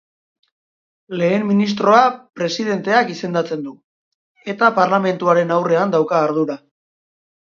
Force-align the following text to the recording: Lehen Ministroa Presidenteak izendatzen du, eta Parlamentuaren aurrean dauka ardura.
Lehen 1.19 1.43
Ministroa 1.49 1.99
Presidenteak 2.39 3.11
izendatzen 3.17 3.63
du, 3.69 3.75
eta 4.55 4.71
Parlamentuaren 4.81 5.55
aurrean 5.59 5.95
dauka 5.99 6.23
ardura. 6.31 6.57